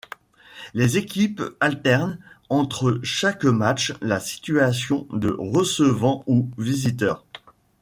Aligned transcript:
Les 0.73 0.97
équipes 0.97 1.43
alternent 1.59 2.17
entre 2.49 2.99
chaque 3.03 3.43
match 3.43 3.93
la 4.01 4.19
situation 4.19 5.05
de 5.11 5.29
recevant 5.39 6.23
ou 6.25 6.49
visiteur. 6.57 7.23